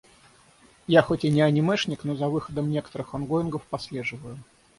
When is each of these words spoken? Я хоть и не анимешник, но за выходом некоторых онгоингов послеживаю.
Я 0.87 1.03
хоть 1.03 1.25
и 1.25 1.29
не 1.29 1.41
анимешник, 1.43 2.03
но 2.03 2.15
за 2.15 2.27
выходом 2.27 2.71
некоторых 2.71 3.13
онгоингов 3.13 3.61
послеживаю. 3.67 4.39